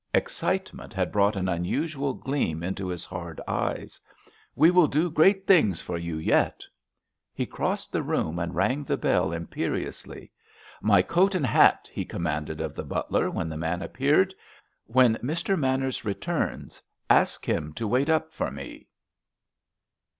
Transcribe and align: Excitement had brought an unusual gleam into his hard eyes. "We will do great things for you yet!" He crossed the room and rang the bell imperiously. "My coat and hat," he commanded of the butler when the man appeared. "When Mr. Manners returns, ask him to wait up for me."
Excitement 0.15 0.95
had 0.95 1.11
brought 1.11 1.35
an 1.35 1.47
unusual 1.47 2.15
gleam 2.15 2.63
into 2.63 2.87
his 2.87 3.05
hard 3.05 3.39
eyes. 3.47 4.01
"We 4.55 4.71
will 4.71 4.87
do 4.87 5.11
great 5.11 5.45
things 5.45 5.79
for 5.79 5.95
you 5.95 6.17
yet!" 6.17 6.63
He 7.35 7.45
crossed 7.45 7.91
the 7.91 8.01
room 8.01 8.39
and 8.39 8.55
rang 8.55 8.83
the 8.83 8.97
bell 8.97 9.31
imperiously. 9.31 10.31
"My 10.81 11.03
coat 11.03 11.35
and 11.35 11.45
hat," 11.45 11.87
he 11.93 12.03
commanded 12.03 12.59
of 12.61 12.73
the 12.73 12.83
butler 12.83 13.29
when 13.29 13.47
the 13.47 13.57
man 13.57 13.83
appeared. 13.83 14.33
"When 14.85 15.17
Mr. 15.17 15.55
Manners 15.55 16.03
returns, 16.03 16.81
ask 17.07 17.45
him 17.47 17.71
to 17.73 17.87
wait 17.87 18.09
up 18.09 18.31
for 18.33 18.49
me." 18.49 18.87